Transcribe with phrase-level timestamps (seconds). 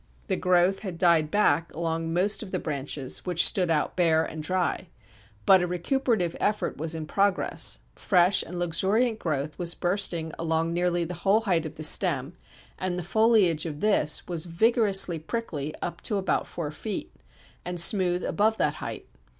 [0.29, 4.41] The growth had died back along most of the branches, which stood out bare and
[4.41, 4.87] dry;
[5.45, 11.03] but a recuperative effort was in progress; fresh and luxuriant growth was bursting along nearly
[11.03, 12.33] the whole height of the stem,
[12.79, 17.13] and the foliage of this was vigorously prickly up to about four feet,
[17.63, 19.05] and smooth above that height.